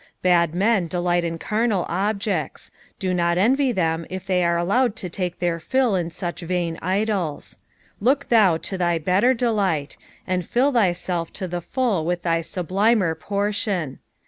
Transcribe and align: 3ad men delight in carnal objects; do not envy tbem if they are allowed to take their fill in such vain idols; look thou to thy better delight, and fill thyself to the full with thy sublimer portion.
3ad 0.23 0.55
men 0.55 0.87
delight 0.87 1.23
in 1.23 1.37
carnal 1.37 1.85
objects; 1.87 2.71
do 2.97 3.13
not 3.13 3.37
envy 3.37 3.71
tbem 3.71 4.07
if 4.09 4.25
they 4.25 4.43
are 4.43 4.57
allowed 4.57 4.95
to 4.95 5.09
take 5.09 5.37
their 5.37 5.59
fill 5.59 5.93
in 5.95 6.09
such 6.09 6.39
vain 6.41 6.79
idols; 6.81 7.59
look 7.99 8.29
thou 8.29 8.57
to 8.57 8.79
thy 8.79 8.97
better 8.97 9.35
delight, 9.35 9.97
and 10.25 10.43
fill 10.43 10.71
thyself 10.71 11.31
to 11.31 11.47
the 11.47 11.61
full 11.61 12.03
with 12.03 12.23
thy 12.23 12.41
sublimer 12.41 13.13
portion. 13.13 13.99